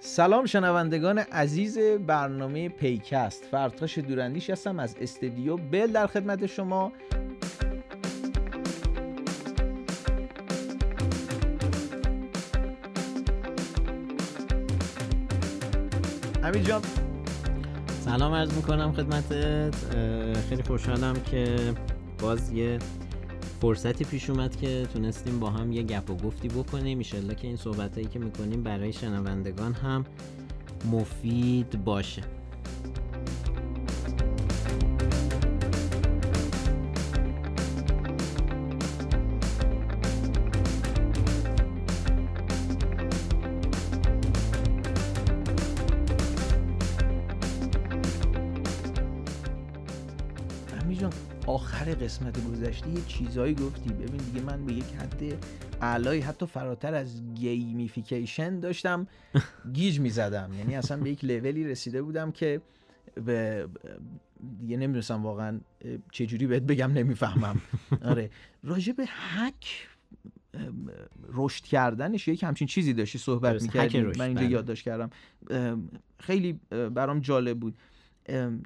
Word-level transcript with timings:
سلام 0.00 0.46
شنوندگان 0.46 1.18
عزیز 1.18 1.78
برنامه 1.78 2.68
پیکست. 2.68 3.44
فرتاش 3.44 3.98
دوراندیش 3.98 4.50
هستم 4.50 4.78
از 4.78 4.96
استدیو 5.00 5.56
بل 5.56 5.86
در 5.86 6.06
خدمت 6.06 6.46
شما. 6.46 6.92
امیر 16.42 16.62
جان. 16.62 16.82
سلام 18.00 18.34
عرض 18.34 18.54
می‌کنم 18.54 18.92
خدمتت. 18.92 19.74
خیلی 20.48 20.62
خوشحالم 20.62 21.14
که 21.30 21.56
باز 22.18 22.52
یه 22.52 22.78
فرصتی 23.64 24.04
پیش 24.04 24.30
اومد 24.30 24.56
که 24.56 24.86
تونستیم 24.92 25.40
با 25.40 25.50
هم 25.50 25.72
یه 25.72 25.82
گپ 25.82 26.10
و 26.10 26.16
گفتی 26.16 26.48
بکنیم. 26.48 26.98
ایشالله 26.98 27.34
که 27.34 27.46
این 27.46 27.56
صحبت 27.56 27.94
هایی 27.94 28.06
که 28.06 28.18
می‌کنیم 28.18 28.62
برای 28.62 28.92
شنوندگان 28.92 29.72
هم 29.72 30.04
مفید 30.92 31.84
باشه. 31.84 32.22
قسمت 51.94 52.44
گذشته 52.50 52.90
یه 52.90 53.00
چیزایی 53.06 53.54
گفتی. 53.54 53.90
ببین 53.90 54.16
دیگه 54.16 54.40
من 54.40 54.66
به 54.66 54.72
یک 54.72 54.84
حد 54.84 55.22
اعلایی 55.80 56.20
حتی 56.20 56.46
فراتر 56.46 56.94
از 56.94 57.22
گیمیفیکیشن 57.34 58.60
داشتم 58.60 59.06
گیج 59.72 60.00
می‌زدم. 60.00 60.50
یعنی 60.58 60.76
اصلا 60.76 60.96
به 60.96 61.10
یک 61.10 61.24
لولی 61.24 61.64
رسیده 61.64 62.02
بودم 62.02 62.32
که 62.32 62.60
به 63.24 63.68
دیگه 64.60 64.76
نمی‌دونستم 64.76 65.22
واقعا 65.22 65.60
چجوری 66.12 66.46
بهت 66.46 66.62
بگم 66.62 66.92
نمی‌فهمم. 66.92 67.60
آره. 68.10 68.30
راجع 68.62 68.92
به 68.92 69.04
هک 69.08 69.88
رشد 71.28 71.64
کردنش 71.64 72.28
یک 72.28 72.42
همچین 72.42 72.66
چیزی 72.66 72.92
داشتی 72.92 73.18
صحبت 73.18 73.62
می‌کردی. 73.62 74.00
من 74.00 74.20
اینجا 74.20 74.40
بله. 74.40 74.50
یادداشت 74.50 74.84
کردم. 74.84 75.10
خیلی 76.18 76.60
برام 76.70 77.20
جالب 77.20 77.60
بود. 77.60 77.74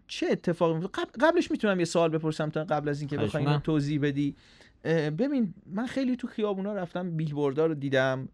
چه 0.07 0.27
اتفاقی 0.31 0.87
قبلش 1.21 1.51
می‌تونم 1.51 1.79
یه 1.79 1.85
سوال 1.85 2.11
بپرسم 2.11 2.51
تا 2.51 2.65
قبل 2.65 2.89
از 2.89 3.01
اینکه 3.01 3.17
بخوای 3.17 3.59
توضیح 3.65 4.01
بدی. 4.03 4.35
ببین 4.85 5.55
من 5.67 5.87
خیلی 5.87 6.17
تو 6.17 6.27
خیابونا 6.27 6.73
رفتم 6.73 7.17
بیلبوردها 7.17 7.67
رو 7.67 7.75
دیدم 7.75 8.29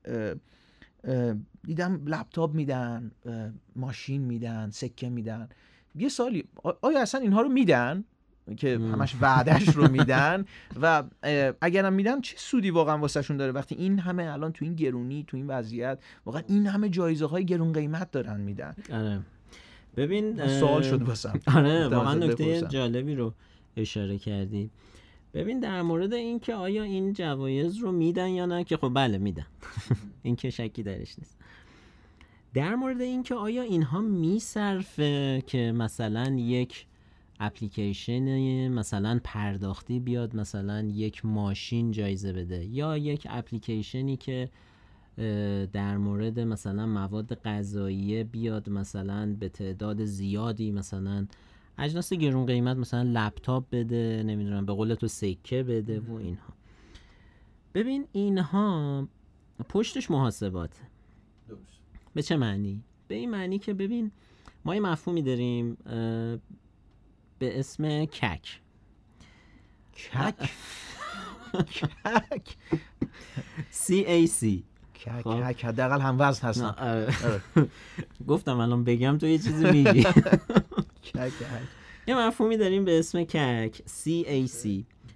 دیدم 1.64 2.02
لپتاپ 2.06 2.54
میدن 2.54 3.10
ماشین 3.76 4.22
میدن 4.22 4.70
سکه 4.70 5.08
میدن. 5.08 5.48
یه 5.94 6.08
سالی 6.08 6.44
آیا 6.82 7.02
اصلا 7.02 7.20
اینها 7.20 7.40
رو 7.40 7.48
میدن؟ 7.48 8.04
که 8.56 8.74
همش 8.78 9.16
وعدش 9.20 9.68
رو 9.68 9.90
میدن؟ 9.90 10.44
و 10.82 11.02
اگرم 11.60 11.92
میدن 11.92 12.20
چه 12.20 12.36
سودی 12.36 12.70
واقعا 12.70 12.98
واسهشون 12.98 13.36
داره؟ 13.36 13.52
وقتی 13.52 13.74
این 13.74 13.98
همه 13.98 14.32
الان 14.32 14.52
تو 14.52 14.64
این 14.64 14.74
گرونی 14.74 15.24
تو 15.26 15.36
این 15.36 15.46
وضعیت 15.46 15.98
واقعا 16.26 16.42
این 16.48 16.66
همه 16.66 16.88
جایزه 16.88 17.26
های 17.26 17.44
گرون 17.44 17.72
قیمت 17.72 18.10
دارن 18.10 18.40
میدن. 18.40 18.74
آره. 18.92 19.20
ببین 19.96 20.46
سوال 20.48 20.82
شد 20.82 21.02
واسم. 21.02 21.40
آره 21.56 21.88
واقعا 21.88 22.14
نکته 22.14 22.62
جالبی 22.68 23.14
رو 23.14 23.32
اشاره 23.76 24.18
کردی. 24.18 24.70
ببین 25.34 25.60
در 25.60 25.82
مورد 25.82 26.12
اینکه 26.12 26.54
آیا 26.54 26.82
این 26.82 27.12
جوایز 27.12 27.76
رو 27.76 27.92
میدن 27.92 28.28
یا 28.28 28.46
نه 28.46 28.64
که 28.64 28.76
خب 28.76 28.92
بله 28.94 29.18
میدن. 29.18 29.46
این 30.22 30.36
که 30.36 30.50
شکی 30.50 30.82
درش 30.82 31.18
نیست. 31.18 31.36
در 32.54 32.74
مورد 32.74 33.00
اینکه 33.00 33.34
آیا 33.34 33.62
اینها 33.62 34.00
میصرفه 34.00 35.42
که 35.46 35.72
مثلا 35.72 36.36
یک 36.38 36.86
اپلیکیشن 37.40 38.68
مثلا 38.68 39.20
پرداختی 39.24 40.00
بیاد 40.00 40.36
مثلا 40.36 40.82
یک 40.82 41.24
ماشین 41.24 41.90
جایزه 41.90 42.32
بده 42.32 42.64
یا 42.64 42.96
یک 42.96 43.26
اپلیکیشنی 43.30 44.16
که 44.16 44.48
در 45.72 45.96
مورد 45.96 46.40
مثلا 46.40 46.86
مواد 46.86 47.34
غذایی 47.34 48.24
بیاد 48.24 48.70
مثلا 48.70 49.36
به 49.40 49.48
تعداد 49.48 50.04
زیادی 50.04 50.70
مثلا 50.72 51.26
اجناس 51.78 52.12
گرون 52.12 52.46
قیمت 52.46 52.76
مثلا 52.76 53.02
لپتاپ 53.02 53.64
بده 53.72 54.22
نمی‌دونم 54.26 54.66
به 54.66 54.72
قول 54.72 54.94
تو 54.94 55.08
سکه 55.08 55.62
بده 55.62 56.00
و 56.00 56.12
اینها. 56.12 56.54
ببین 57.74 58.06
اینها 58.12 59.08
پشتش 59.68 60.10
محاسبات. 60.10 60.80
به 62.14 62.22
چه 62.22 62.36
معنی؟ 62.36 62.82
به 63.08 63.14
این 63.14 63.30
معنی 63.30 63.58
که 63.58 63.74
ببین 63.74 64.10
ما 64.64 64.74
یه 64.74 64.80
مفهومی 64.80 65.22
داریم 65.22 65.74
به 67.38 67.58
اسم 67.58 68.04
کک. 68.04 68.60
کک؟ 69.94 70.50
کک. 72.04 72.56
CAC 73.86 74.62
خب. 75.10 75.66
حداقل 75.66 76.00
هم 76.00 76.16
وزن 76.18 76.48
هستن 76.48 76.64
آره. 76.64 77.14
آره. 77.24 77.68
گفتم 78.28 78.60
الان 78.60 78.84
بگم 78.84 79.18
تو 79.18 79.26
یه 79.26 79.38
چیزی 79.38 79.70
میگی 79.70 80.06
یه 82.08 82.18
مفهومی 82.18 82.56
داریم 82.56 82.84
به 82.84 82.98
اسم 82.98 83.24
کک 83.24 83.82
CAC 83.86 84.68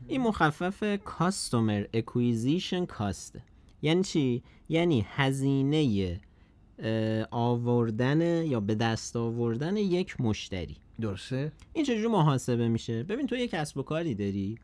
این 0.09 0.21
مخفف 0.21 0.97
Customer 0.97 1.97
Acquisition 1.97 2.87
Cost 2.99 3.39
یعنی 3.83 4.03
چی؟ 4.03 4.43
یعنی 4.69 5.07
هزینه 5.09 6.21
آوردن 7.31 8.45
یا 8.47 8.61
به 8.61 8.75
دست 8.75 9.17
آوردن 9.17 9.77
یک 9.77 10.21
مشتری 10.21 10.77
درسته؟ 11.01 11.53
این 11.73 11.85
چجوری 11.85 12.07
محاسبه 12.07 12.69
میشه؟ 12.69 13.03
ببین 13.03 13.27
تو 13.27 13.37
یک 13.37 13.51
کسب 13.51 13.79
و 13.79 13.83
کاری 13.83 14.15
داری 14.15 14.59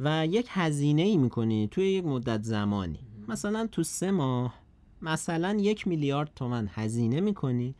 و 0.00 0.26
یک 0.26 0.46
هزینه 0.48 1.02
ای 1.02 1.16
می‌کنی 1.16 1.68
توی 1.70 1.84
یک 1.84 2.04
مدت 2.04 2.42
زمانی 2.42 2.98
مثلا 3.28 3.66
تو 3.66 3.82
سه 3.82 4.10
ماه 4.10 4.54
مثلا 5.02 5.56
یک 5.60 5.86
میلیارد 5.86 6.32
تومن 6.36 6.68
هزینه 6.72 7.20
می‌کنی 7.20 7.74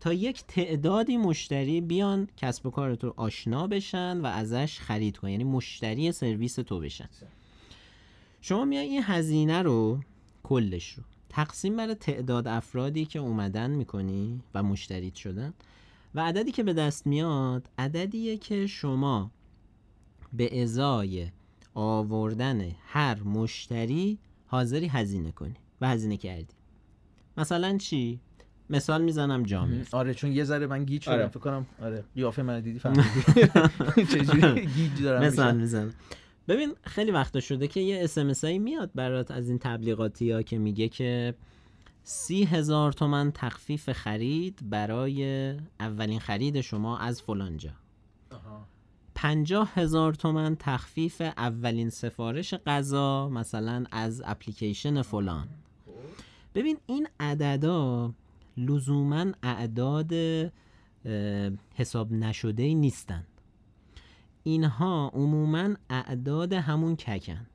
تا 0.00 0.12
یک 0.12 0.44
تعدادی 0.48 1.16
مشتری 1.16 1.80
بیان 1.80 2.28
کسب 2.36 2.66
و 2.66 2.70
کار 2.70 2.94
تو 2.94 3.14
آشنا 3.16 3.66
بشن 3.66 4.20
و 4.20 4.26
ازش 4.26 4.78
خرید 4.78 5.16
کن 5.16 5.28
یعنی 5.28 5.44
مشتری 5.44 6.12
سرویس 6.12 6.54
تو 6.54 6.80
بشن. 6.80 7.08
شما 8.40 8.64
میای 8.64 8.86
این 8.86 9.02
هزینه 9.04 9.62
رو 9.62 10.00
کلش 10.42 10.92
رو 10.92 11.02
تقسیم 11.28 11.76
بر 11.76 11.94
تعداد 11.94 12.48
افرادی 12.48 13.04
که 13.04 13.18
اومدن 13.18 13.70
می‌کنی 13.70 14.40
و 14.54 14.62
مشتریت 14.62 15.14
شدن 15.14 15.54
و 16.14 16.20
عددی 16.20 16.52
که 16.52 16.62
به 16.62 16.72
دست 16.72 17.06
میاد 17.06 17.68
عددیه 17.78 18.36
که 18.36 18.66
شما 18.66 19.30
به 20.32 20.62
ازای 20.62 21.28
آوردن 21.74 22.70
هر 22.86 23.22
مشتری 23.22 24.18
حاضری 24.48 24.86
هزینه 24.86 25.32
کنی 25.32 25.54
و 25.80 25.88
هزینه 25.88 26.16
کردی. 26.16 26.54
مثلا 27.36 27.78
چی؟ 27.78 28.20
مثال 28.70 29.02
می‌زنم 29.02 29.42
جامعه. 29.42 29.84
آره 29.92 30.14
چون 30.14 30.32
یه 30.32 30.44
ذره 30.44 30.66
من 30.66 30.84
گیج 30.84 31.02
شدم 31.02 31.14
آره. 31.14 31.28
فکر 31.28 31.40
کنم 31.40 31.66
آره. 31.82 32.04
قیافه 32.14 32.42
من 32.42 32.60
دیدی 32.60 32.78
فهمیدی. 32.78 33.02
چجوری 34.12 34.66
گیج 34.66 35.02
دارم 35.02 35.24
مثال 35.24 35.56
می‌زنم. 35.56 35.94
ببین 36.48 36.74
خیلی 36.82 37.10
وقتا 37.10 37.40
شده 37.40 37.68
که 37.68 37.80
یه 37.80 38.04
اس 38.04 38.44
هایی 38.44 38.58
میاد 38.58 38.90
برات 38.94 39.30
از 39.30 39.48
این 39.48 39.58
تبلیغاتی 39.58 40.30
ها 40.30 40.42
که 40.42 40.58
میگه 40.58 40.88
که 40.88 41.34
سی 42.02 42.44
هزار 42.44 42.92
تومن 42.92 43.32
تخفیف 43.34 43.92
خرید 43.92 44.70
برای 44.70 45.52
اولین 45.80 46.20
خرید 46.20 46.60
شما 46.60 46.98
از 46.98 47.22
فلانجا. 47.22 47.70
پنجاه 49.20 49.72
هزار 49.74 50.14
تومن 50.14 50.56
تخفیف 50.58 51.20
اولین 51.20 51.90
سفارش 51.90 52.54
غذا 52.54 53.28
مثلا 53.28 53.84
از 53.90 54.22
اپلیکیشن 54.24 55.02
فلان. 55.02 55.48
ببین 56.54 56.78
این 56.86 57.08
عددا 57.20 58.14
لزوما 58.56 59.26
اعداد 59.42 60.12
حساب 61.74 62.12
نشده 62.12 62.62
ای 62.62 62.74
نیستن. 62.74 63.26
اینها 64.42 65.10
عموما 65.14 65.68
اعداد 65.90 66.52
همون 66.52 66.96
ککن. 66.96 67.46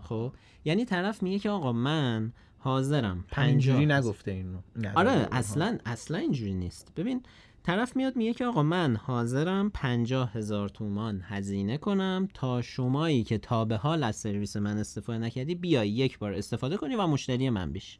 خب؟ 0.00 0.32
یعنی 0.64 0.84
طرف 0.84 1.22
میگه 1.22 1.38
که 1.38 1.50
آقا 1.50 1.72
من 1.72 2.32
حاضرم 2.58 3.24
پنجوری 3.30 3.86
نگفته 3.86 4.30
اینو. 4.30 4.58
آره 4.94 5.28
اصلا 5.32 5.78
اصلا 5.86 6.18
اینجوری 6.18 6.54
نیست. 6.54 6.92
ببین 6.96 7.22
طرف 7.64 7.96
میاد 7.96 8.16
میگه 8.16 8.34
که 8.34 8.46
آقا 8.46 8.62
من 8.62 8.96
حاضرم 8.96 9.70
پنجاه 9.70 10.32
هزار 10.32 10.68
تومان 10.68 11.20
هزینه 11.24 11.78
کنم 11.78 12.28
تا 12.34 12.62
شمایی 12.62 13.24
که 13.24 13.38
تا 13.38 13.64
به 13.64 13.76
حال 13.76 14.02
از 14.02 14.16
سرویس 14.16 14.56
من 14.56 14.78
استفاده 14.78 15.18
نکردی 15.18 15.54
بیای 15.54 15.88
یک 15.88 16.18
بار 16.18 16.32
استفاده 16.32 16.76
کنی 16.76 16.94
و 16.94 17.06
مشتری 17.06 17.50
من 17.50 17.72
بشی 17.72 17.98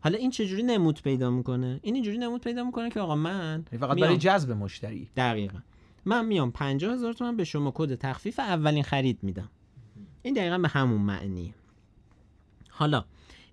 حالا 0.00 0.18
این 0.18 0.30
چجوری 0.30 0.62
نمود 0.62 1.02
پیدا 1.02 1.30
می‌کنه؟ 1.30 1.80
این 1.82 1.94
اینجوری 1.94 2.18
نمود 2.18 2.40
پیدا 2.40 2.64
می‌کنه 2.64 2.90
که 2.90 3.00
آقا 3.00 3.16
من 3.16 3.64
یعنی 3.72 3.86
فقط 3.86 3.98
برای 3.98 4.16
جذب 4.16 4.52
مشتری. 4.52 5.08
دقیقا. 5.16 5.58
من 6.04 6.26
میام 6.26 6.50
پنجاه 6.50 6.94
هزار 6.94 7.12
تومن 7.12 7.36
به 7.36 7.44
شما 7.44 7.72
کد 7.74 7.94
تخفیف 7.94 8.38
اولین 8.38 8.82
خرید 8.82 9.18
میدم. 9.22 9.48
این 10.22 10.34
دقیقا 10.34 10.58
به 10.58 10.68
همون 10.68 11.00
معنی 11.00 11.54
حالا 12.68 13.04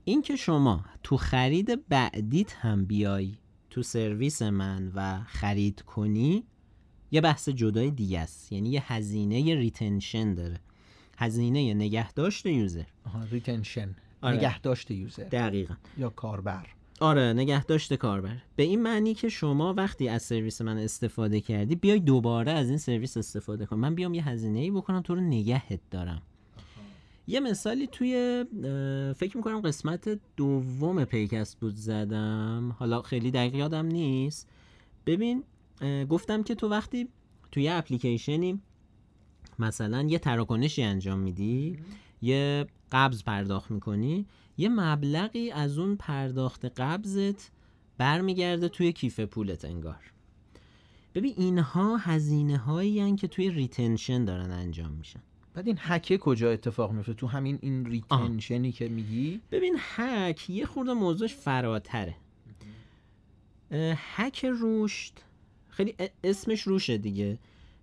این 0.04 0.22
که 0.22 0.36
شما 0.36 0.86
تو 1.04 1.18
خرید 1.18 1.88
بعدیت 1.90 2.54
هم 2.56 2.86
بیای 2.86 3.34
تو 3.78 3.84
سرویس 3.84 4.42
من 4.42 4.92
و 4.96 5.24
خرید 5.28 5.82
کنی 5.82 6.44
یه 7.12 7.22
بحث 7.22 7.50
جدای 7.50 7.92
دیگه 7.92 8.20
است. 8.20 8.52
یعنی 8.52 8.70
یه 8.70 8.94
هزینه 8.94 9.56
retention 9.56 10.34
داره. 10.34 10.60
هزینه 11.18 11.74
نگهداشت 11.74 12.46
user 12.46 12.84
retention 13.31 13.96
آره. 14.22 14.38
نگهداشت 14.38 14.92
user 14.92 15.24
دقیقا. 15.24 15.74
یا 15.98 16.10
کاربر. 16.10 16.68
آره 17.00 17.34
نگهداشت 17.34 17.94
کاربر. 17.94 18.38
به 18.56 18.64
این 18.64 18.82
معنی 18.82 19.14
که 19.14 19.30
شما 19.30 19.74
وقتی 19.74 20.10
از 20.10 20.24
سرویس 20.24 20.62
من 20.62 20.78
استفاده 20.78 21.42
کردی 21.42 21.76
بیای 21.76 22.00
دوباره 22.00 22.52
از 22.52 22.70
این 22.70 22.78
سرویس 22.78 23.18
استفاده 23.18 23.66
کن. 23.66 23.76
من 23.76 23.96
بیام 23.96 24.14
یه 24.14 24.30
هزینه 24.30 24.60
ای 24.60 24.72
بکنم 24.72 25.02
تو 25.02 25.16
رو 25.16 25.22
نگهت 25.22 25.80
دارم. 25.92 26.22
یه 27.28 27.40
مثالی 27.40 27.88
توی 27.88 28.46
فکر 29.18 29.38
می‌کنم 29.38 29.62
قسمت 29.62 30.20
دوم 30.38 31.06
پادکست 31.06 31.60
بود 31.60 31.76
زدم. 31.76 32.76
حالا 32.80 33.02
خیلی 33.02 33.32
دقیق 33.32 33.56
یادم 33.56 33.86
نیست. 33.86 34.50
ببین 35.06 35.44
گفتم 36.10 36.44
که 36.44 36.56
تو 36.56 36.70
وقتی 36.70 37.08
توی 37.52 37.70
اپلیکیشنی 37.70 38.62
مثلا 39.60 40.02
یه 40.02 40.20
تراکنشی 40.20 40.84
انجام 40.84 41.20
میدی 41.20 41.78
یه 42.22 42.68
قبض 42.92 43.24
پرداخت 43.24 43.72
می‌کنی 43.72 44.26
یه 44.58 44.70
مبلغی 44.70 45.52
از 45.52 45.78
اون 45.78 45.96
پرداخت 45.96 46.66
قبضت 46.66 47.52
برمیگرده 47.98 48.70
توی 48.70 48.94
کیف 48.94 49.20
پولت 49.20 49.66
انگار. 49.66 50.14
ببین 51.16 51.34
اینها 51.38 51.98
هزینه 51.98 52.58
هایی 52.58 53.16
که 53.16 53.28
توی 53.28 53.50
retention 53.50 54.25
دارن 54.26 54.52
انجام 54.52 54.92
میشن. 54.92 55.22
بعد 55.57 55.68
این 55.68 55.77
هکه 55.80 56.18
کجا 56.18 56.51
اتفاق 56.51 56.92
میفته 56.92 57.13
تو 57.13 57.27
همین 57.27 57.59
این 57.62 57.86
retention 57.86 58.63
ی 58.63 58.72
که 58.71 58.88
میگی؟ 58.88 59.42
ببین 59.51 59.75
هک 59.80 60.50
یه 60.50 60.65
خورده 60.65 60.94
موضوعش 60.94 61.36
فراتره. 61.36 62.15
هک 63.95 64.45
رشد 64.62 65.13
خیلی 65.69 65.95
اسمش 66.24 66.62
روشه 66.62 66.98
دیگه. 66.98 67.38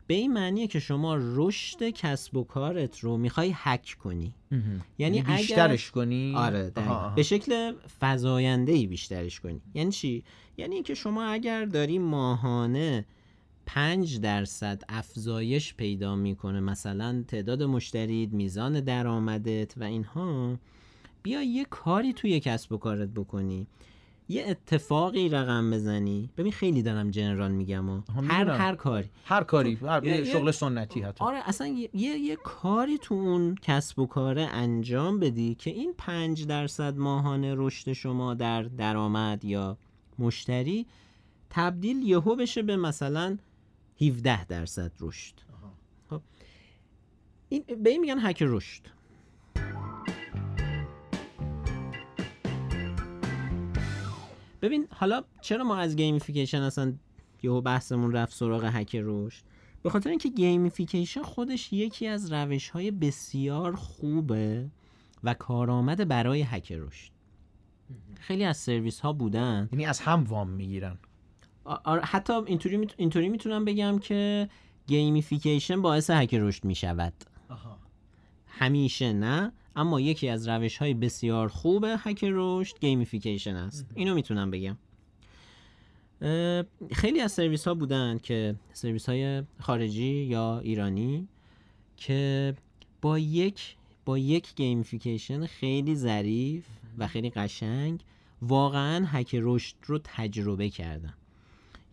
به 0.06 0.14
این 0.14 0.32
معنیه 0.32 0.66
که 0.66 0.78
شما 0.80 1.16
رشد 1.20 1.88
کسب 1.88 2.36
و 2.36 2.44
کارت 2.44 3.00
رو 3.00 3.16
می‌خوای 3.16 3.52
هک 3.54 3.96
کنی. 4.02 4.34
یعنی, 4.50 5.16
یعنی 5.16 5.22
بیشترش 5.22 5.90
کنی؟ 5.90 6.34
آره 6.36 6.72
به 7.16 7.22
شکل 7.22 7.74
فزاینده 8.00 8.72
ای 8.72 8.86
بیشترش 8.86 9.40
کنی. 9.40 9.60
یعنی 9.74 9.90
چی؟ 9.90 10.24
یعنی 10.56 10.74
اینکه 10.74 10.94
شما 10.94 11.24
اگر 11.24 11.64
داری 11.64 11.98
ماهانه 11.98 13.04
پنج 13.66 14.20
درصد 14.20 14.82
افزایش 14.88 15.74
پیدا 15.74 16.16
می‌کنه. 16.16 16.60
مثلا 16.60 17.24
تعداد 17.28 17.62
مشترید 17.62 18.32
میزان 18.32 18.80
درآمدت 18.80 19.74
و 19.78 19.84
اینها. 19.84 20.58
بیا 21.22 21.42
یه 21.42 21.64
کاری 21.64 22.12
توی 22.12 22.40
کسب 22.40 22.72
و 22.72 22.76
کارت 22.78 23.08
بکنی. 23.08 23.66
یه 24.28 24.44
اتفاقی 24.48 25.28
رقم 25.28 25.70
بزنی. 25.70 26.30
ببین 26.36 26.52
خیلی 26.52 26.82
دارم 26.82 27.10
جنرال 27.10 27.52
میگم 27.52 27.88
و 27.90 28.02
هر 28.28 28.50
هر 28.50 28.74
کاری. 28.74 29.08
هر 29.24 29.44
کاری 29.44 29.74
هر 29.74 30.24
شغل 30.24 30.50
سنتی 30.50 31.00
حتی. 31.00 31.24
آره 31.24 31.38
اصلا 31.48 31.66
یه, 31.66 31.88
یه 31.94 32.36
کاری 32.36 32.98
تو 32.98 33.14
اون 33.14 33.54
کسب 33.62 33.98
و 33.98 34.06
کاره 34.06 34.42
انجام 34.42 35.20
بدی 35.20 35.54
که 35.54 35.70
این 35.70 35.94
پنج 35.98 36.46
درصد 36.46 36.96
ماهانه 36.96 37.54
رشد 37.56 37.92
شما 37.92 38.34
در 38.34 38.62
درآمد 38.62 39.44
یا 39.44 39.76
مشتری 40.18 40.86
تبدیل 41.50 42.02
یهو 42.02 42.36
بشه 42.36 42.62
به 42.62 42.76
مثلا 42.76 43.38
17 44.00 44.44
درصد 44.44 44.92
رشد. 45.00 45.34
خب. 46.10 46.20
این 47.48 47.64
به 47.82 47.90
این 47.90 48.00
میگن 48.00 48.18
هک 48.18 48.42
رشد. 48.46 48.82
ببین 54.62 54.86
حالا 54.90 55.24
چرا 55.40 55.64
ما 55.64 55.76
از 55.76 55.96
gamification 55.96 56.62
اصلا 56.62 56.94
یهو 57.42 57.60
بحثمون 57.60 58.12
رفت 58.12 58.34
سراغ 58.36 58.64
هک 58.64 58.96
رشد؟ 59.02 59.44
به 59.82 59.90
خاطر 59.90 60.10
اینکه 60.10 60.28
gamification 60.28 61.22
خودش 61.22 61.72
یکی 61.72 62.06
از 62.06 62.32
روش 62.32 62.68
های 62.68 62.90
بسیار 62.90 63.76
خوبه 63.76 64.66
و 65.24 65.34
کارآمد 65.34 66.08
برای 66.08 66.42
هک 66.42 66.72
رشد. 66.72 67.12
خیلی 68.20 68.44
از 68.44 68.56
سرویس 68.56 69.00
ها 69.00 69.12
بودن. 69.12 69.68
یعنی 69.72 69.86
از 69.86 70.00
هم 70.00 70.24
وام 70.24 70.50
می‌گیرن. 70.50 70.98
حتی 72.02 72.32
اینطوری 72.32 72.76
میت... 72.76 72.94
اینطوری 72.96 73.28
می‌تونم 73.28 73.64
بگم 73.64 73.98
که 73.98 74.48
gamification 74.86 75.82
باعث 75.82 76.10
هک 76.10 76.34
رشد 76.34 76.64
می‌شود. 76.64 77.12
همیشه 78.46 79.12
نه 79.12 79.52
اما 79.76 80.00
یکی 80.00 80.28
از 80.28 80.48
روش 80.48 80.76
های 80.76 80.94
بسیار 80.94 81.48
خوب 81.48 81.86
هک 81.88 82.24
رشد 82.32 82.80
gamification 82.80 83.56
است. 83.56 83.86
اینو 83.94 84.14
می‌تونم 84.14 84.50
بگم. 84.50 84.76
خیلی 86.92 87.20
از 87.20 87.32
سرویس 87.32 87.68
ها 87.68 87.74
بودن 87.74 88.18
که 88.22 88.54
سرویس 88.72 89.08
های 89.08 89.42
خارجی 89.60 90.24
یا 90.24 90.58
ایرانی 90.58 91.28
که 91.96 92.54
با 93.02 93.18
یک 93.18 93.76
با 94.04 94.18
یک 94.18 94.54
gamification 94.54 95.46
خیلی 95.46 95.96
ظریف 95.96 96.66
و 96.98 97.06
خیلی 97.06 97.30
قشنگ 97.30 98.00
واقعا 98.42 99.06
هک 99.06 99.36
رشد 99.42 99.74
رو 99.86 99.98
تجربه 100.04 100.70
کردن. 100.70 101.14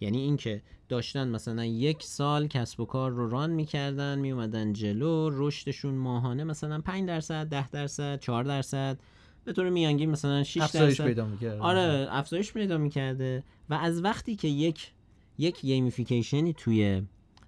یعنی 0.01 0.17
اینکه 0.17 0.61
داشتن 0.89 1.27
مثلا 1.27 1.65
یک 1.65 2.03
سال 2.03 2.47
کسب 2.47 2.79
و 2.79 2.85
کار 2.85 3.11
رو 3.11 3.29
run 3.29 3.49
می‌کردن 3.49 4.19
میومدن 4.19 4.73
جلو 4.73 5.29
رشدشون 5.33 5.93
ماهانه 5.93 6.43
مثلا 6.43 6.81
5 6.81 7.07
درصد 7.07 7.49
10 7.49 7.69
درصد 7.69 8.19
4 8.19 8.43
درصد 8.43 8.97
به 9.45 9.53
طور 9.53 9.69
میانگین 9.69 10.09
مثلا 10.09 10.43
6 10.43 10.57
درصد. 10.57 11.05
پیدا 11.05 11.25
می‌کرده. 11.25 11.59
آره 11.59 12.07
افزایش 12.11 12.53
پیدا 12.53 12.77
می‌کرده. 12.77 13.43
و 13.69 13.73
از 13.73 14.03
وقتی 14.03 14.35
که 14.35 14.47
یک 14.47 14.91
یک 15.37 15.61
gamification 15.61 16.46
ی 16.46 16.53
توی 16.53 17.01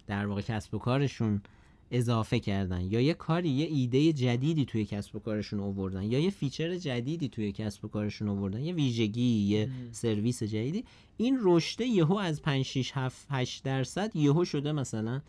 در 0.06 0.26
واقع 0.26 0.40
کسب 0.40 0.74
و 0.74 0.78
کارشون 0.78 1.42
اضافه 1.90 2.40
کردن 2.40 2.80
یا 2.80 3.00
یه 3.00 3.14
کاری 3.14 3.48
یه 3.48 3.66
ایده 3.66 4.12
جدیدی 4.12 4.64
توی 4.64 4.84
کسب 4.84 5.16
و 5.16 5.18
کارشون 5.18 5.60
آوردن 5.60 6.02
یا 6.02 6.18
یه 6.18 6.30
feature 6.30 6.76
جدیدی 6.76 7.28
توی 7.28 7.52
کسب 7.52 7.84
و 7.84 7.88
کارشون 7.88 8.28
آوردن 8.28 8.60
یه 8.60 8.72
ویژگی 8.72 9.22
یه 9.22 9.68
سرویس 9.92 10.42
جدیدی. 10.42 10.84
این 11.16 11.38
رشده 11.42 11.86
یهو 11.86 12.14
از 12.14 12.42
5 12.42 12.64
6 12.64 12.92
7 12.94 13.26
8 13.30 13.62
درصد 13.64 14.16
یهو 14.16 14.44
شده 14.44 14.72
مثلا 14.72 15.20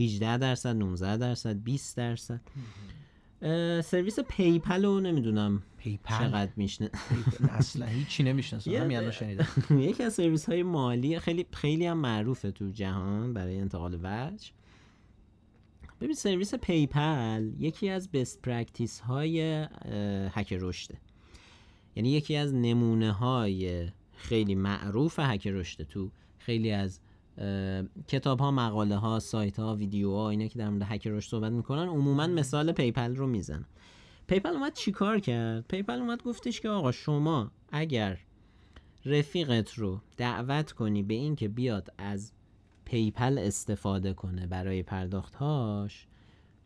18 0.00 0.38
درصد 0.38 0.76
19 0.76 1.16
درصد 1.16 1.56
20 1.56 1.96
درصد. 1.96 2.40
سرویس 3.84 4.20
PayPal 4.20 4.84
رو 4.84 5.00
نمی‌دونم 5.00 5.62
PayPal؟ 5.78 6.18
چقدر 6.18 6.52
می‌شناسی. 6.56 6.90
اصلا 7.50 7.86
هیچی 7.86 8.22
نمی‌شناسم. 8.22 8.70
همین 8.70 9.10
شنیدم. 9.10 9.46
یکی 9.90 10.02
از 10.02 10.14
سرویس 10.14 10.48
های 10.48 10.62
مالی 10.62 11.18
خیلی 11.18 11.46
خیلی 11.52 11.86
هم 11.86 11.98
معروفه 11.98 12.50
تو 12.50 12.70
جهان 12.70 13.32
برای 13.32 13.58
انتقال 13.58 13.94
وجه. 14.02 14.50
ببین 16.00 16.14
سرویس 16.14 16.54
PayPal 16.54 17.50
یکی 17.58 17.88
از 17.88 18.10
best 18.10 18.42
practice 18.42 19.00
های 19.00 19.66
هک 20.30 20.52
رشده. 20.52 20.98
یعنی 21.96 22.10
یکی 22.10 22.36
از 22.36 22.54
نمونه 22.54 23.12
های 23.12 23.88
خیلی 24.16 24.54
معروف 24.54 25.18
هک 25.18 25.46
رشده 25.46 25.84
تو 25.84 26.10
خیلی 26.38 26.70
از 26.70 27.00
کتاب 28.08 28.40
ها 28.40 28.50
مقاله 28.50 28.96
ها 28.96 29.18
سایت 29.18 29.58
ها 29.58 29.76
ویدیو 29.76 30.12
ها 30.12 30.30
اینا 30.30 30.46
که 30.46 30.58
در 30.58 30.68
مورد 30.68 30.82
هک 30.82 31.06
رشد 31.06 31.30
صحبت 31.30 31.52
می‌کنن 31.52 31.88
عموما 31.88 32.26
مثال 32.26 32.72
PayPal 32.72 33.16
رو 33.16 33.26
میزن 33.26 33.64
PayPal 34.26 34.48
اومد 34.48 34.72
چیکار 34.72 35.18
کرد؟ 35.18 35.64
PayPal 35.68 35.98
اومد 35.98 36.22
گفتش 36.22 36.60
که 36.60 36.68
آقا 36.68 36.92
شما 36.92 37.50
اگر 37.72 38.18
رفیقت 39.04 39.74
رو 39.74 40.00
دعوت 40.16 40.72
کنی 40.72 41.02
به 41.02 41.14
اینکه 41.14 41.48
بیاد 41.48 41.88
از 41.98 42.32
PayPal 42.88 43.38
استفاده 43.38 44.12
کنه 44.12 44.46
برای 44.46 44.82
پرداختهاش 44.82 46.06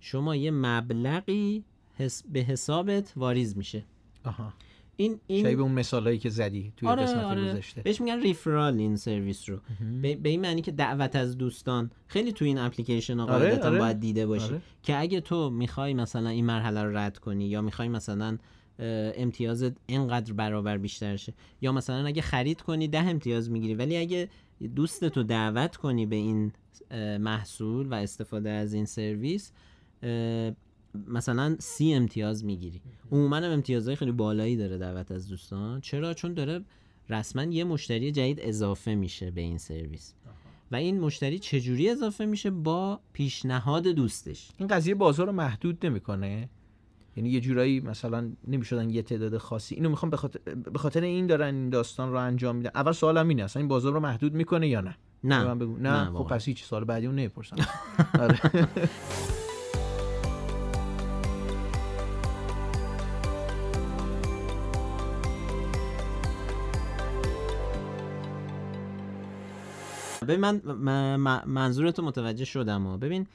شما 0.00 0.36
یه 0.36 0.50
مبلغی 0.50 1.64
به 2.32 2.40
حسابت 2.40 3.12
واریز 3.16 3.56
میشه. 3.56 3.84
آها. 4.24 4.52
این 4.96 5.20
این 5.26 5.60
اون 5.60 5.72
مثالایی 5.72 6.18
که 6.18 6.28
زدی 6.28 6.72
توی 6.76 6.88
آره، 6.88 7.02
قسمت 7.02 7.24
آره. 7.24 7.52
گذشته. 7.52 7.82
بهش 7.82 8.00
میگن 8.00 8.20
referral 8.20 8.78
این 8.78 8.96
سرویس 8.96 9.48
رو. 9.48 9.58
به 10.02 10.28
این 10.28 10.40
معنی 10.40 10.62
که 10.62 10.72
دعوت 10.72 11.16
از 11.16 11.38
دوستان. 11.38 11.90
خیلی 12.06 12.32
تو 12.32 12.44
این 12.44 12.58
اپلیکیشن 12.58 13.18
ها 13.18 13.26
آره، 13.26 13.58
آره. 13.58 13.78
باید 13.78 14.00
دیده 14.00 14.26
باشی. 14.26 14.44
آره. 14.44 14.62
که 14.82 15.00
اگه 15.00 15.20
تو 15.20 15.50
می‌خوای 15.50 15.94
مثلا 15.94 16.28
این 16.28 16.44
مرحله 16.44 16.82
رو 16.82 16.96
رد 16.96 17.18
کنی 17.18 17.48
یا 17.48 17.62
می‌خوای 17.62 17.88
مثلا 17.88 18.38
امتیازت 18.78 19.72
اینقدر 19.86 20.32
برابر 20.32 20.78
بیشتر 20.78 21.16
شه 21.16 21.34
یا 21.60 21.72
مثلا 21.72 22.06
اگه 22.06 22.22
خرید 22.22 22.60
کنی 22.60 22.88
ده 22.88 23.04
امتیاز 23.04 23.50
می‌گیری 23.50 23.74
ولی 23.74 23.96
اگه 23.96 24.28
دوستتو 24.68 25.22
دعوت 25.22 25.76
کنی 25.76 26.06
به 26.06 26.16
این 26.16 26.52
محصول 27.18 27.86
و 27.86 27.94
استفاده 27.94 28.50
از 28.50 28.74
این 28.74 28.84
سرویس 28.84 29.52
مثلا 31.08 31.56
سی 31.58 31.94
امتیاز 31.94 32.44
می‌گیری. 32.44 32.80
عموما 33.12 33.36
هم 33.36 33.50
امتیازهای 33.50 33.96
خیلی 33.96 34.12
بالایی 34.12 34.56
داره 34.56 34.78
دعوت 34.78 35.10
از 35.10 35.28
دوستان. 35.28 35.80
چرا؟ 35.80 36.14
چون 36.14 36.34
داره 36.34 36.64
رسما 37.08 37.44
یه 37.44 37.64
مشتری 37.64 38.12
جدید 38.12 38.38
اضافه 38.40 38.94
میشه 38.94 39.30
به 39.30 39.40
این 39.40 39.58
سرویس. 39.58 40.14
و 40.70 40.76
این 40.76 41.00
مشتری 41.00 41.38
چجوری 41.38 41.88
اضافه 41.90 42.26
میشه؟ 42.26 42.50
با 42.50 43.00
پیشنهاد 43.12 43.86
دوستش. 43.86 44.50
این 44.58 44.68
قضیه 44.68 44.94
بازار 44.94 45.26
رو 45.26 45.32
محدود 45.32 45.86
نمی‌کنه؟ 45.86 46.48
یعنی 47.16 47.30
یه 47.30 47.40
جورایی 47.40 47.80
مثلا 47.80 48.30
نمی‌شدن 48.48 48.90
یه 48.90 49.02
تعداد 49.02 49.38
خاصی 49.38 49.74
اینو 49.74 49.88
می‌خوام 49.88 50.10
به 50.72 50.78
خاطر, 50.78 51.00
این 51.00 51.26
دارن 51.26 51.54
این 51.54 51.70
داستان 51.70 52.12
رو 52.12 52.18
انجام 52.18 52.56
میدن 52.56 52.70
اول 52.74 52.92
سوالم 52.92 53.28
اینه 53.28 53.44
اصلا 53.44 53.60
این 53.60 53.68
بازار 53.68 53.92
رو 53.92 54.00
محدود 54.00 54.34
می‌کنه 54.34 54.68
یا 54.68 54.80
نه 54.80 54.96
نه 55.24 55.44
من 55.44 55.58
بگو 55.58 55.76
نه, 55.76 56.10
نه، 56.10 56.18
خب. 56.18 56.26
پس 56.26 56.44
هیچ 56.44 56.64
سال 56.64 56.84
بعدی 56.84 57.06
اون 57.06 57.14
نمی‌پرسم 57.14 57.56
آره. 58.20 58.40
ببین 70.28 70.40
من 70.40 71.42
منظورتو 71.46 72.02
متوجه 72.02 72.44
شدم 72.44 72.82
ها. 72.82 72.96
ببین 72.96 73.26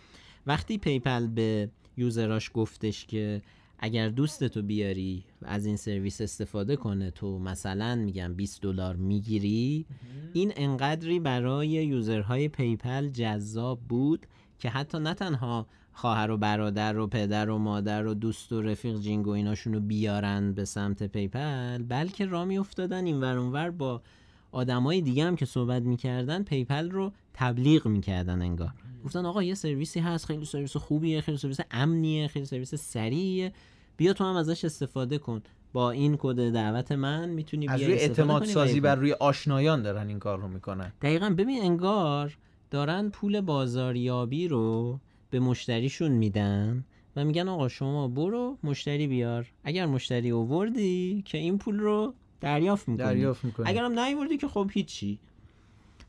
وقتی 0.47 0.77
PayPal 0.77 1.27
به 1.27 1.69
user 1.97 2.33
اش 2.33 2.51
گفتش 2.53 3.05
که 3.05 3.41
اگر 3.79 4.09
دوستتو 4.09 4.61
بیاری 4.61 5.23
و 5.41 5.45
از 5.47 5.65
این 5.65 5.75
سرویس 5.75 6.21
استفاده 6.21 6.75
کنه 6.75 7.11
تو 7.11 7.39
مثلا 7.39 7.95
میگم 7.95 8.33
20 8.33 8.61
دلار 8.61 8.95
می‌گیری 8.95 9.85
این 10.33 10.53
انقدری 10.55 11.19
برای 11.19 11.67
user 11.67 12.47
های 12.47 12.63
PayPal 12.63 13.09
جذاب 13.09 13.79
بود 13.79 14.25
که 14.59 14.69
حتی 14.69 14.99
نه 14.99 15.13
تنها 15.13 15.67
خواهر 15.93 16.31
و 16.31 16.37
برادر 16.37 16.97
و 16.97 17.07
پدر 17.07 17.49
و 17.49 17.57
مادر 17.57 18.05
و 18.05 18.13
دوست 18.13 18.51
و 18.51 18.61
رفیق 18.61 18.99
جینگ 18.99 19.27
و 19.27 19.29
ایناشون 19.29 19.73
رو 19.73 19.79
بیارن 19.79 20.53
به 20.53 20.65
سمت 20.65 21.03
PayPal 21.03 21.83
بلکه 21.83 22.25
را 22.25 22.45
میافتادن 22.45 23.05
این 23.05 23.19
ور 23.19 23.71
با 23.71 24.01
آدمای 24.51 25.01
دیگه 25.01 25.25
هم 25.25 25.35
که 25.35 25.45
صحبت 25.45 25.81
می‌کردن 25.81 26.43
PayPal 26.43 26.91
رو 26.91 27.11
تبلیغ 27.33 27.87
می‌کردن 27.87 28.41
انگار. 28.41 28.73
گفتن 29.05 29.25
آقا 29.25 29.43
یه 29.43 29.53
سرویسی 29.53 29.99
هست 29.99 30.25
خیلی 30.25 30.45
سرویس 30.45 30.77
خوبیه 30.77 31.21
خیلی 31.21 31.37
سرویس 31.37 31.59
امنیه 31.71 32.27
خیلی 32.27 32.45
سرویس 32.45 32.75
سریعیه. 32.75 33.53
بیا 33.97 34.13
تو 34.13 34.23
هم 34.23 34.35
ازش 34.35 34.65
استفاده 34.65 35.17
کن. 35.17 35.41
با 35.73 35.91
این 35.91 36.17
کد 36.19 36.51
دعوت 36.53 36.91
من 36.91 37.29
می‌تونی 37.29 37.67
از 37.67 37.81
روی 37.81 37.93
اعتماد 37.93 38.45
سازی. 38.45 38.79
بر 38.79 38.95
روی 38.95 39.13
آشنایان 39.13 39.81
دارن 39.81 40.07
این 40.07 40.19
کار 40.19 40.39
رو 40.39 40.47
می‌کنن. 40.47 40.93
دقیقا 41.01 41.29
ببین 41.29 41.61
انگار 41.61 42.37
دارن 42.71 43.09
پول 43.09 43.41
بازاریابی 43.41 44.47
رو 44.47 44.99
به 45.29 45.39
مشتریشون 45.39 46.11
میدن 46.11 46.85
و 47.15 47.25
میگن 47.25 47.47
آقا 47.47 47.67
شما 47.67 48.07
برو 48.07 48.57
مشتری 48.63 49.07
بیار. 49.07 49.51
اگر 49.63 49.85
مشتری 49.85 50.29
اووردی 50.29 51.23
که 51.25 51.37
این 51.37 51.57
پول 51.57 51.79
رو 51.79 52.13
دریافت 52.41 52.87
می‌کنی. 52.89 53.05
دریافت 53.05 53.45
می‌کنن 53.45 53.67
اگرم 53.67 53.99
نیوردی 53.99 54.37
که 54.37 54.47
خب 54.47 54.69
هیچی. 54.73 55.19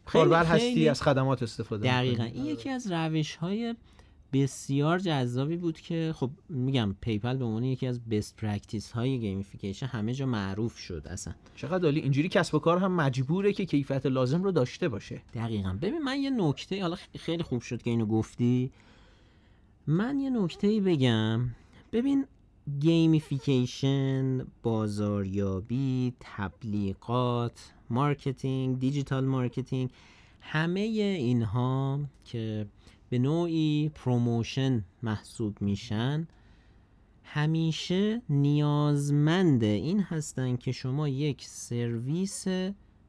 کاربر 0.07 0.45
خیلی- 0.45 0.55
هستی 0.55 0.75
خیلی- 0.75 0.89
از 0.89 1.03
خدمات 1.03 1.43
استفاده 1.43 1.89
دقیقا. 1.89 2.25
می‌کنی. 2.25 2.39
این 2.41 2.47
یکی 2.53 2.71
از 2.71 2.93
روش 2.93 3.37
های 3.37 3.75
بسیار 4.33 4.99
جذابی 4.99 5.57
بود 5.57 5.81
که 5.81 6.13
خب 6.17 6.31
میگم 6.49 6.97
PayPal 7.01 7.37
به 7.37 7.45
عنوان 7.45 7.65
یکی 7.65 7.87
از 7.87 8.01
best 8.05 8.37
practice 8.37 8.93
های 8.93 9.19
gamification 9.19 9.87
همه 9.87 10.15
جا 10.15 10.27
معروف 10.27 10.79
شد 10.79 11.07
اصلا. 11.11 11.35
چقدر 11.57 11.85
عالی. 11.85 12.01
اینجوری 12.01 12.29
کسب 12.29 12.55
و 12.55 12.59
کار 12.59 12.79
هم 12.79 12.93
مجبوره 12.93 13.53
که 13.53 13.65
کیفیت 13.65 14.07
لازم 14.07 14.43
رو 14.43 14.53
داشته 14.53 14.89
باشه. 14.89 15.23
دقیقا. 15.35 15.79
ببین 15.83 16.03
من 16.03 16.17
یه 16.21 16.31
نکته 16.31 16.83
حالا 16.83 16.97
خیلی 17.19 17.43
خوب 17.43 17.63
شد 17.63 17.83
که 17.83 17.91
اینو 17.91 18.07
گفتی. 18.07 18.71
من 19.87 20.21
یه 20.21 20.31
نکته 20.31 20.81
بگم. 20.81 21.49
ببین 21.93 22.27
gamification 22.81 24.47
بازاریابی 24.63 26.13
تبلیغات 26.21 27.73
marketing 27.91 28.79
digital 28.79 29.25
marketing 29.25 29.91
همه 30.41 30.81
اینها 30.81 32.01
که 32.25 32.67
به 33.11 33.19
نوعی 33.19 33.91
promotion 33.95 34.85
محسوب 35.03 35.63
میشن 35.63 36.29
همیشه 37.25 38.23
نیازمند 38.29 39.65
این 39.65 40.01
هستن 40.01 40.57
که 40.57 40.73
شما 40.73 41.09
یک 41.09 41.45
سرویس 41.45 42.45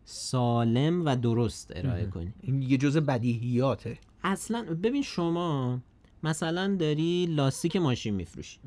سالم 0.05 1.05
و 1.05 1.15
درست 1.15 1.71
ارائه 1.75 2.05
کنی. 2.05 2.33
این 2.41 2.61
یه 2.61 2.77
جزء 2.77 2.99
بدیهیاته. 2.99 3.97
اصلا 4.23 4.63
ببین 4.83 5.01
شما 5.01 5.79
مثلا 6.23 6.75
داری 6.75 7.25
لاستیک 7.25 7.75
ماشین 7.75 8.15
میفروشی. 8.15 8.59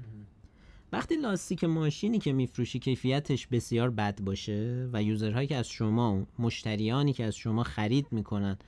وقتی 0.93 1.17
لاستیک 1.17 1.65
ماشینی 1.65 2.19
که 2.19 2.33
میفروشی 2.33 2.79
کیفیتش 2.79 3.47
بسیار 3.47 3.91
بد 3.91 4.21
باشه 4.21 4.89
و 4.93 5.03
user 5.03 5.28
هایی 5.28 5.47
که 5.47 5.57
از 5.57 5.69
شما 5.69 6.27
مشتریانی 6.39 7.13
که 7.13 7.25
از 7.25 7.37
شما 7.37 7.63
خرید 7.63 8.07
می‌کنن 8.11 8.59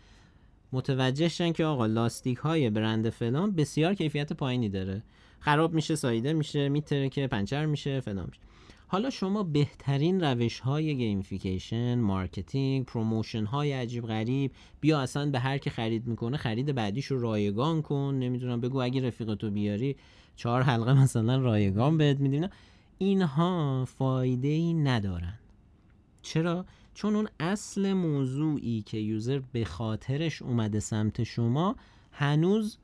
متوجه 0.72 1.28
شن 1.28 1.52
که 1.52 1.64
آقا 1.64 1.86
لاستیک 1.86 2.38
های 2.38 2.70
برند 2.70 3.10
فلان 3.10 3.50
بسیار 3.50 3.94
کیفیت 3.94 4.32
پایینی 4.32 4.68
داره. 4.68 5.02
خراب 5.44 5.74
میشه 5.74 5.96
ساییده 5.96 6.32
میشه 6.32 6.68
میترکه 6.68 7.26
پنچر 7.26 7.66
میشه 7.66 8.00
فلان 8.00 8.26
میشه. 8.26 8.40
حالا 8.86 9.10
شما 9.10 9.42
بهترین 9.42 10.20
روش 10.20 10.60
های 10.60 10.96
gamification 10.96 11.98
marketing 11.98 12.86
promotion 12.86 13.44
های 13.44 13.72
عجیب 13.72 14.06
غریب 14.06 14.52
بیا 14.80 15.00
اصلا 15.00 15.30
به 15.30 15.38
هر 15.38 15.58
که 15.58 15.70
خرید 15.70 16.06
می‌کنه 16.06 16.36
خرید 16.36 16.74
بعدیش 16.74 17.06
رو 17.06 17.20
رایگان 17.20 17.82
کن. 17.82 18.14
نمی‌دونم 18.18 18.60
بگو 18.60 18.82
اگه 18.82 19.06
رفیقتو 19.06 19.50
بیاری 19.50 19.96
چهار 20.36 20.62
حلقه 20.62 20.92
مثلا 20.92 21.36
رایگان 21.36 21.98
بهت 21.98 22.20
میدیم. 22.20 22.48
اینها 22.98 23.84
فایده 23.84 24.48
ای 24.48 24.74
ندارن. 24.74 25.38
چرا؟ 26.22 26.64
چون 26.94 27.16
اون 27.16 27.28
اصل 27.40 27.92
موضوعی 27.92 28.82
که 28.82 28.98
یوزر 28.98 29.40
به 29.52 29.64
خاطرش 29.64 30.42
اومده 30.42 30.80
سمت 30.80 31.22
شما 31.22 31.76
هنوز 32.12 32.78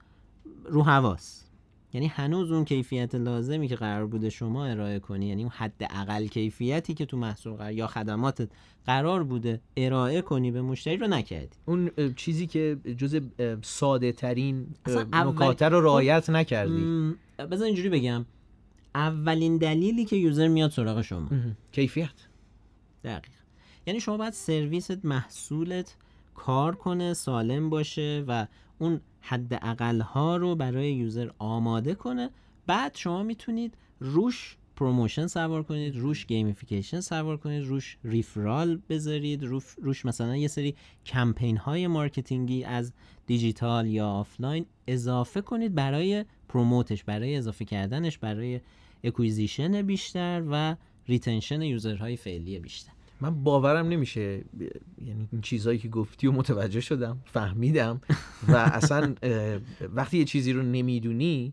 رو 0.65 0.83
حواس 0.83 1.50
یعنی 1.93 2.07
هنوز 2.07 2.53
اون 2.53 2.65
کیفیت 2.65 3.15
لازمی 3.15 3.69
که 3.69 3.77
قرار 3.77 4.07
بوده 4.07 4.31
شما 4.31 4.67
ارائه 4.67 4.99
کنی 4.99 5.27
یعنی 5.27 5.43
اون 5.43 5.53
حد 5.55 5.83
اقل 5.91 6.27
کیفیتی 6.27 6.95
که 6.95 7.07
تو 7.07 7.17
محصول 7.17 7.53
قرار 7.53 7.73
یا 7.73 7.87
خدماتت 7.87 8.49
قرار 8.87 9.25
بوده 9.25 9.61
ارائه 9.77 10.23
کنی 10.23 10.51
به 10.51 10.63
مشتری 10.63 10.97
رو 10.97 11.07
نکردی. 11.07 11.57
اون 11.67 11.91
چیزی 12.17 12.47
که 12.47 12.79
جز 12.99 13.21
ساده 13.63 14.13
ترین 14.13 14.67
نکات 15.13 15.63
رو 15.63 15.81
رعایت 15.81 16.31
نکردی. 16.31 17.15
بذار 17.51 17.67
اینجوری 17.67 17.89
بگم. 17.89 18.27
اولین 18.95 19.57
دلیلی 19.57 20.05
که 20.05 20.17
یوزر 20.17 20.49
میاد 20.49 20.71
سراغ 20.71 21.03
شما. 21.03 21.29
کیفیت. 21.73 22.11
دقیق 23.05 23.31
یعنی 23.87 24.01
شما 24.01 24.17
باید 24.17 24.33
سرویست 24.33 25.05
محصولت 25.05 25.97
کار 26.35 26.75
کنه 26.75 27.15
سالم 27.15 27.71
باشه 27.71 28.25
و 28.29 28.47
اون 28.79 29.01
حد 29.21 29.55
اقل 29.55 30.01
ها 30.01 30.37
رو 30.37 30.55
برای 30.55 30.93
یوزر 30.93 31.31
آماده 31.39 31.95
کنه. 31.95 32.31
بعد 32.67 32.97
شما 32.97 33.23
می‌تونید 33.23 33.75
روش 34.01 34.57
promotion 34.77 35.27
سوار 35.27 35.63
کنید 35.63 35.97
روش 35.97 36.27
gamification 36.27 37.01
سوار 37.01 37.37
کنید 37.37 37.65
روش 37.65 37.97
referral 38.05 38.81
بذارید 38.89 39.45
روش, 39.79 40.05
مثلا 40.05 40.37
یه 40.37 40.49
سری 40.49 40.75
کمپین 41.07 41.57
های 41.57 41.87
marketing 41.87 42.57
ی 42.57 42.65
از 42.65 42.93
دیجیتال 43.27 43.87
یا 43.87 44.09
آفلاین 44.09 44.67
اضافه 44.87 45.41
کنید 45.41 45.75
برای 45.75 46.25
promote 46.49 46.92
ش 46.92 47.05
برای 47.05 47.37
اضافه 47.37 47.65
کردنش 47.65 48.19
برای 48.19 48.61
acquisition 49.05 49.83
بیشتر 49.83 50.43
و 50.51 50.77
retention 51.09 51.63
user 51.63 51.99
های 51.99 52.17
فعلی 52.17 52.59
بیشتر. 52.59 52.93
من 53.21 53.45
باورم 53.45 53.89
نمیشه. 53.89 54.45
یعنی 55.07 55.29
این 55.33 55.41
چیزهایی 55.41 55.79
که 55.79 55.89
گفتی 55.89 56.27
و 56.27 56.33
متوجه 56.33 56.81
شدم 56.81 57.23
فهمیدم. 57.25 58.01
و 58.49 58.57
اصلا 58.57 59.15
وقتی 59.95 60.19
یه 60.19 60.25
چیزی 60.25 60.53
رو 60.53 60.63
نمی‌دونی 60.63 61.53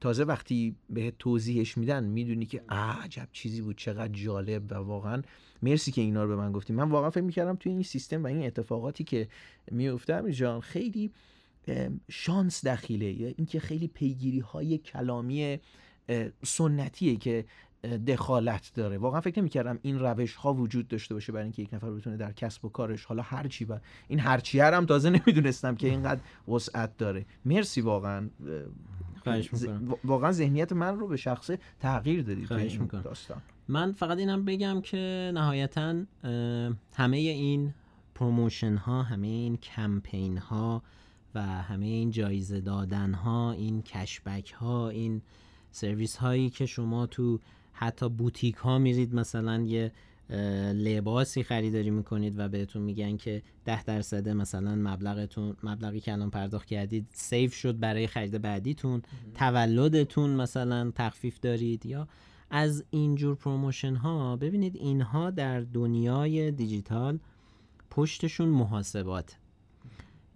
تازه 0.00 0.24
وقتی 0.24 0.74
به 0.90 1.12
توضیحش 1.18 1.78
میدن 1.78 2.04
می‌دونی 2.04 2.46
که 2.46 2.62
عجب 2.68 3.28
چیزی 3.32 3.60
بود 3.60 3.76
چقدر 3.76 4.12
جالب 4.12 4.72
و 4.72 4.74
واقعا 4.74 5.22
مرسی 5.62 5.92
که 5.92 6.00
اینا 6.00 6.24
رو 6.24 6.28
به 6.28 6.36
من 6.36 6.52
گفتی. 6.52 6.72
من 6.72 6.90
واقعا 6.90 7.10
فکر 7.10 7.24
می‌کردم 7.24 7.56
توی 7.56 7.72
این 7.72 7.82
سیستم 7.82 8.24
و 8.24 8.26
این 8.26 8.46
اتفاقاتی 8.46 9.04
که 9.04 9.28
میفته 9.70 10.32
جان 10.32 10.60
خیلی 10.60 11.10
شانس 12.10 12.66
دخیله. 12.66 13.12
یا 13.12 13.28
اینکه 13.36 13.60
خیلی 13.60 13.88
پیگیری 13.88 14.40
های 14.40 14.78
کلامی 14.78 15.58
سنتیه 16.44 17.16
که 17.16 17.44
دخالت 17.96 18.72
داره. 18.74 18.98
واقعا 18.98 19.20
فکر 19.20 19.40
نمی‌کردم 19.40 19.78
این 19.82 19.98
روش 19.98 20.34
ها 20.34 20.54
وجود 20.54 20.88
داشته 20.88 21.14
باشه 21.14 21.32
برای 21.32 21.42
اینکه 21.42 21.62
یک 21.62 21.74
نفر 21.74 21.90
بتونه 21.90 22.16
در 22.16 22.32
کسب 22.32 22.64
و 22.64 22.68
کارش 22.68 23.04
حالا 23.04 23.22
هرچی 23.22 23.64
و 23.64 23.78
این 24.08 24.20
هرچی 24.20 24.60
هم 24.60 24.86
تازه 24.86 25.10
نمی‌دونستم 25.10 25.74
که 25.74 25.88
اینقدر 25.88 26.20
وسعت 26.48 26.96
داره. 26.96 27.26
مرسی 27.44 27.80
واقعا 27.80 28.28
ز- 29.52 29.66
واقعا 30.04 30.32
ذهنیت 30.32 30.72
من 30.72 30.98
رو 30.98 31.08
به 31.08 31.16
شخصه 31.16 31.58
تغییر 31.80 32.22
دادی 32.22 32.46
خواهش 32.46 32.80
می‌کنم. 32.80 33.00
داستان. 33.00 33.42
من 33.68 33.92
فقط 33.92 34.18
اینم 34.18 34.44
بگم 34.44 34.80
که 34.80 35.30
نهایتا 35.34 35.94
همه 36.94 37.16
این 37.16 37.74
promotion 38.14 38.76
ها 38.76 39.02
همه 39.02 39.26
این 39.26 39.56
کمپین 39.56 40.38
ها 40.38 40.82
و 41.34 41.42
همه 41.42 41.86
این 41.86 42.10
جایزه 42.10 42.60
دادن 42.60 43.14
ها 43.14 43.52
این 43.52 43.82
cashback 43.82 44.52
ها 44.52 44.88
این 44.88 45.22
سرویس 45.70 46.16
هایی 46.16 46.50
که 46.50 46.66
شما 46.66 47.06
تو 47.06 47.40
حتی 47.78 48.08
بوتیک 48.08 48.54
ها 48.54 48.78
میرید 48.78 49.14
مثلا 49.14 49.60
یه 49.62 49.92
لباسی 50.74 51.42
خریداری 51.42 51.90
می‌کنید 51.90 52.38
و 52.38 52.48
بهتون 52.48 52.82
میگن 52.82 53.16
که 53.16 53.42
ده 53.64 53.84
درصد 53.84 54.28
مثلا 54.28 54.74
مبلغتون 54.74 55.56
مبلغی 55.62 56.00
که 56.00 56.12
الان 56.12 56.30
پرداخت 56.30 56.66
کردید 56.66 57.06
save 57.12 57.54
شد 57.54 57.78
برای 57.78 58.06
خرید 58.06 58.42
بعدیتون. 58.42 59.02
تولدتون 59.34 60.30
مثلا 60.30 60.92
تخفیف 60.94 61.40
دارید 61.40 61.86
یا 61.86 62.08
از 62.50 62.84
اینجور 62.90 63.34
promotion 63.34 63.94
ها 63.94 64.36
ببینید 64.36 64.76
اینها 64.76 65.30
در 65.30 65.60
دنیای 65.60 66.50
دیجیتال 66.50 67.18
پشتشون 67.90 68.48
محاسبات. 68.48 69.36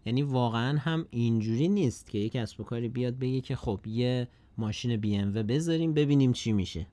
یعنی 0.06 0.22
واقعا 0.22 0.78
هم 0.78 1.06
اینجوری 1.10 1.68
نیست 1.68 2.10
که 2.10 2.18
یک 2.18 2.32
کسب 2.32 2.60
و 2.60 2.64
کاری 2.64 2.88
بیاد 2.88 3.18
بگه 3.18 3.40
که 3.40 3.56
خب 3.56 3.80
یه 3.86 4.28
ماشین 4.58 4.96
بی 4.96 5.16
ام 5.16 5.32
بذاریم 5.32 5.94
ببینیم 5.94 6.32
چی 6.32 6.52
میشه. 6.52 6.86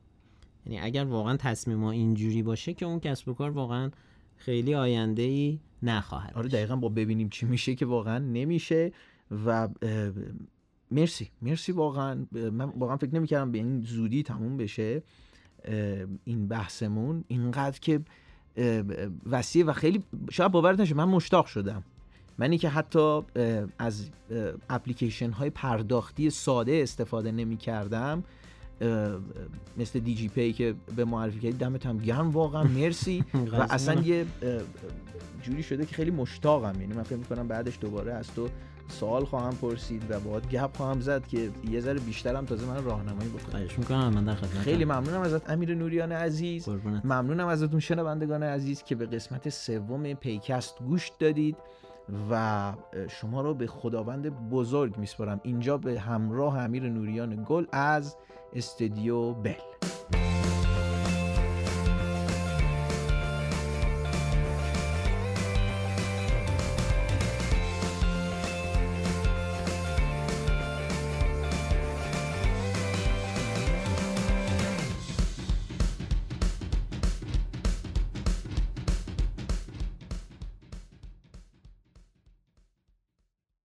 یعنی 0.66 0.80
اگر 0.80 1.06
واقعا 1.06 1.38
تصمیم 1.38 1.78
ما 1.78 1.92
اینجوری 1.92 2.44
باشه 2.44 2.74
که 2.74 2.86
اون 2.86 3.00
کسب 3.00 3.28
و 3.28 3.34
کار 3.34 3.52
واقعا 3.52 3.92
خیلی 4.38 4.76
آینده 4.76 5.22
ای 5.22 5.60
نخواهد 5.84 6.34
آره 6.36 6.50
دقیقا 6.50 6.76
با 6.76 6.90
ببینیم 6.90 7.30
چی 7.30 7.46
میشه 7.46 7.76
که 7.76 7.86
واقعا 7.86 8.18
نمیشه 8.18 8.92
و 9.46 9.70
مرسی 10.92 11.30
مرسی 11.42 11.72
واقعا. 11.72 12.26
من 12.32 12.66
واقعا 12.66 12.98
فکر 12.98 13.16
نمی‌کردم 13.16 13.52
به 13.52 13.58
این 13.58 13.82
زودی 13.82 14.24
تموم 14.24 14.58
بشه 14.58 15.04
این 16.24 16.48
بحثمون. 16.48 17.24
اینقدر 17.28 17.80
که 17.80 18.00
وسیع 19.26 19.66
و 19.66 19.74
خیلی 19.74 20.04
شاید 20.32 20.52
باورت 20.52 20.80
نشه 20.80 20.96
من 20.96 21.06
مشتاق 21.06 21.46
شدم. 21.46 21.84
منی 22.38 22.58
که 22.58 22.70
حتی 22.70 23.22
از 23.80 24.10
اپلیکیشن 24.70 25.32
های 25.32 25.50
پرداختی 25.50 26.30
ساده 26.30 26.80
استفاده 26.84 27.32
نمی 27.32 27.58
کردم 27.58 28.24
مثل 29.78 30.00
دیجی‌پی 30.00 30.54
که 30.54 30.76
به 30.96 31.06
معرفی 31.06 31.40
کردی 31.40 31.58
دمت 31.58 31.86
هم 31.86 31.98
گرم 31.98 32.30
واقعا 32.30 32.64
مرسی. 32.64 33.24
و 33.52 33.56
اصلا 33.70 34.02
یه 34.02 34.26
جوری 35.42 35.64
شده 35.64 35.86
که 35.86 35.96
خیلی 35.96 36.12
مشتاقم. 36.12 36.82
یعنی 36.82 36.94
من 36.94 37.04
فکر 37.04 37.16
می‌کنم 37.16 37.48
بعدش 37.48 37.78
دوباره 37.82 38.14
از 38.14 38.28
تو 38.28 38.50
سوال 38.88 39.26
خواهم 39.26 39.56
پرسید 39.56 40.04
و 40.10 40.20
باید 40.20 40.50
گپ 40.50 40.78
خواهم 40.78 41.02
زد 41.02 41.28
که 41.28 41.50
یه 41.70 41.80
ذره 41.80 42.00
بیشترم 42.00 42.46
تازه 42.46 42.66
من 42.66 42.84
راهنمایی 42.84 43.30
بکنم 43.30 43.52
خواهش 43.52 43.80
می‌کنم 43.80 44.14
من 44.14 44.24
در 44.24 44.36
خیلی 44.36 44.86
ممنونم 44.86 45.22
ازت 45.22 45.50
امیر 45.50 45.76
نوریان 45.76 46.12
عزیز. 46.12 46.70
ممنونم 47.04 47.48
ازتون 47.48 47.80
شنوندگان 47.80 48.44
عزیز 48.44 48.84
که 48.84 48.96
به 48.96 49.06
قسمت 49.06 49.50
سوم 49.50 50.14
پیکست 50.14 50.80
گوش 50.80 51.12
دادید. 51.20 51.58
و 52.32 52.74
شما 53.08 53.42
رو 53.42 53.54
به 53.54 53.68
خداوند 53.68 54.50
بزرگ 54.50 54.98
میسپارم. 54.98 55.40
اینجا 55.44 55.78
به 55.78 56.00
همراه 56.00 56.60
امیر 56.60 56.90
نوریان 56.90 57.46
گل 57.48 57.66
از 57.72 58.18
استودیو 58.54 59.34
بل. 59.34 59.69